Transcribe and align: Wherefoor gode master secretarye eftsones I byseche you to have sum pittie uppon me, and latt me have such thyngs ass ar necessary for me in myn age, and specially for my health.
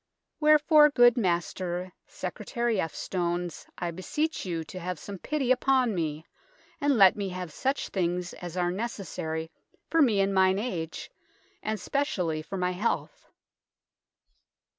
Wherefoor 0.39 0.89
gode 0.89 1.15
master 1.15 1.93
secretarye 2.09 2.79
eftsones 2.79 3.67
I 3.77 3.91
byseche 3.91 4.45
you 4.45 4.63
to 4.63 4.79
have 4.79 4.97
sum 4.97 5.19
pittie 5.19 5.53
uppon 5.53 5.93
me, 5.93 6.25
and 6.81 6.93
latt 6.97 7.15
me 7.15 7.29
have 7.29 7.53
such 7.53 7.89
thyngs 7.91 8.33
ass 8.41 8.57
ar 8.57 8.71
necessary 8.71 9.51
for 9.91 10.01
me 10.01 10.19
in 10.19 10.33
myn 10.33 10.57
age, 10.57 11.11
and 11.61 11.79
specially 11.79 12.41
for 12.41 12.57
my 12.57 12.71
health. 12.71 13.27